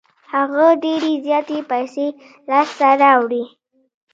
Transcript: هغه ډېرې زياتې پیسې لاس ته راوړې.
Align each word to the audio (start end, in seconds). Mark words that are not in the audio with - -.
هغه 0.33 0.67
ډېرې 0.83 1.13
زياتې 1.25 1.59
پیسې 1.71 2.07
لاس 2.49 2.69
ته 2.79 2.89
راوړې. 3.01 3.43